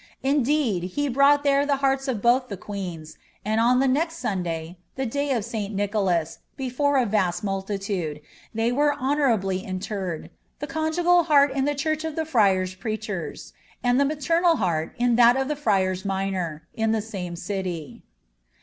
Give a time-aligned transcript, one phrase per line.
[0.23, 4.77] Indeed, he brought there the hearts of both the B;^ and, on the next Sunday,
[4.95, 8.19] the day of St Nicholas, before a lultitude,
[8.51, 13.53] they were honourably interred, the conjugal heart in the i of the Friars Preachers,
[13.83, 18.01] and the maternal heart in that of the Minors,' in the same city."